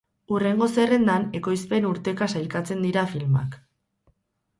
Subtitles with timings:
[0.35, 3.59] Hurrengo zerrendan ekoizpen-urteka sailkatzen dira filmak.